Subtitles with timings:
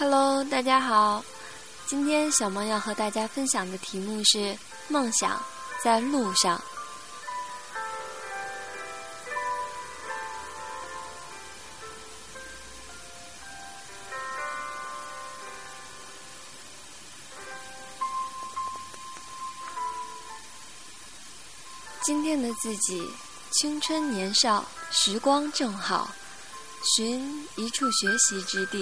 [0.00, 1.24] Hello，大家好。
[1.88, 4.56] 今天小萌要和大家分享的题目是
[4.86, 5.42] “梦想
[5.82, 6.62] 在路上”。
[22.04, 23.02] 今天的自己，
[23.50, 26.08] 青春年少，时光正好，
[26.96, 28.78] 寻一处学习之地，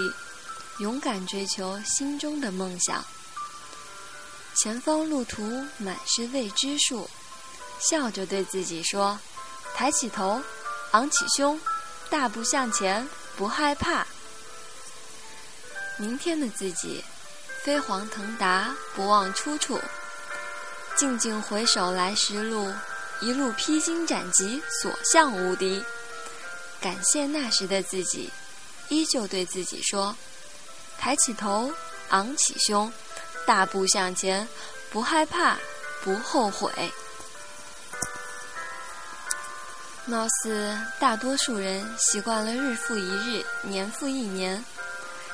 [0.79, 3.05] 勇敢追求心中的梦想。
[4.55, 5.43] 前方路途
[5.79, 7.09] 满是未知数，
[7.79, 9.19] 笑着对自己说
[9.75, 10.43] ：“抬起头，
[10.93, 11.61] 昂起胸，
[12.09, 14.07] 大步向前，不害怕。”
[15.99, 17.05] 明天的自己，
[17.63, 19.81] 飞黄腾达，不忘出处，
[20.97, 22.73] 静静回首来时路。
[23.23, 25.83] 一路披荆斩棘，所向无敌。
[26.83, 28.31] 感谢那时的自己，
[28.91, 30.15] 依旧对自己说
[30.99, 31.73] ：“抬起头，
[32.09, 32.93] 昂起胸，
[33.47, 34.49] 大步向前，
[34.91, 35.59] 不害怕，
[36.03, 36.71] 不后悔。”
[40.09, 44.65] 貌似大多数人习惯了日复一日，年复一年，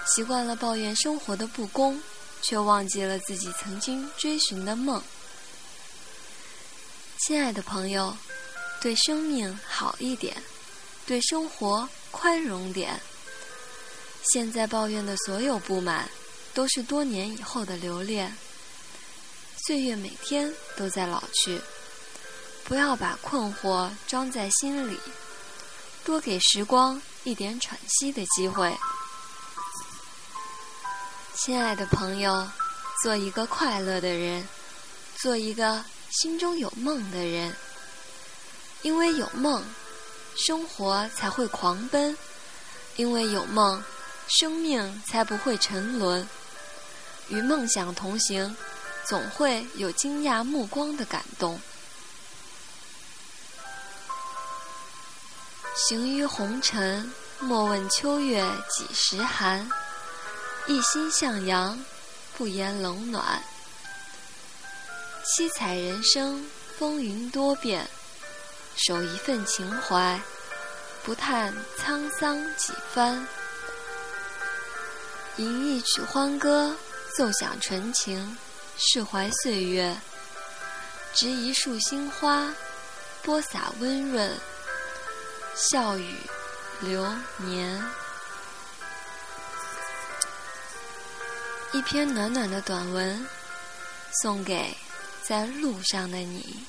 [0.07, 2.03] 习惯了抱怨生活的不公，
[2.41, 5.03] 却忘记了自己曾经追寻的梦。
[7.19, 8.17] 亲爱的朋友，
[8.81, 10.43] 对生命好一点，
[11.07, 12.99] 对生活宽容点。
[14.31, 16.09] 现在抱怨的所有不满，
[16.55, 18.37] 都是多年以后的留恋。
[19.67, 21.61] 岁月每天都在老去，
[22.65, 24.99] 不要把困惑装在心里，
[26.05, 28.77] 多给时光一点喘息的机会。
[31.35, 32.49] 亲爱的朋友，
[33.03, 34.47] 做一个快乐的人，
[35.17, 35.85] 做一个。
[36.21, 37.57] 心中有梦的人，
[38.83, 39.65] 因为有梦，
[40.37, 42.15] 生活才会狂奔；
[42.97, 43.83] 因为有梦，
[44.29, 46.27] 生命才不会沉沦。
[47.29, 48.57] 与梦想同行，
[49.07, 51.61] 总会有惊讶目光的感动。
[55.89, 59.69] 行于红尘，莫问秋月几时寒。
[60.67, 61.83] 一心向阳，
[62.37, 63.43] 不言冷暖。
[65.25, 66.47] 七彩人生，
[66.79, 67.89] 风云多变，
[68.77, 70.21] 守一份情怀，
[71.03, 73.27] 不叹沧桑几番。
[75.37, 76.77] 吟一曲欢歌，
[77.17, 78.37] 奏响纯情，
[78.77, 79.97] 释怀岁月。
[81.15, 82.55] 植一束新花，
[83.23, 84.39] 播撒温润，
[85.55, 86.17] 笑语
[86.81, 87.07] 流
[87.39, 87.83] 年。
[91.73, 93.27] 一篇暖暖的短文，
[94.23, 94.77] 送给。
[95.25, 96.67] 在路上的你。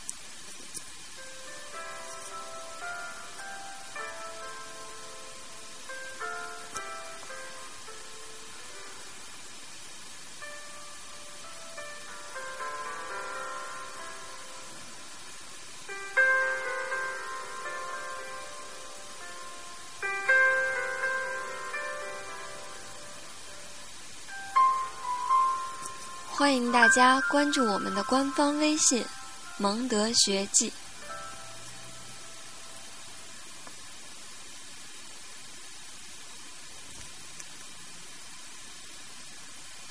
[26.35, 29.05] 欢迎大家关注我们的官方微信
[29.59, 30.73] “蒙德学记”。